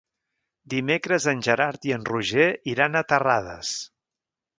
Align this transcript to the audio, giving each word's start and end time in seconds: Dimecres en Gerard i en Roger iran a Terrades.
Dimecres 0.73 1.27
en 1.33 1.43
Gerard 1.47 1.85
i 1.89 1.93
en 1.97 2.07
Roger 2.07 2.47
iran 2.73 2.97
a 2.97 3.05
Terrades. 3.13 3.75